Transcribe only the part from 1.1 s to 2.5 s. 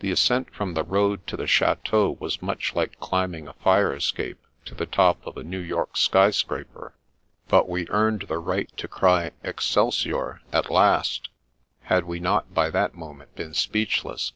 to the chateau was